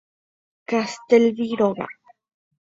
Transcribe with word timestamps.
Castelví 0.69 1.49
róga. 1.59 1.87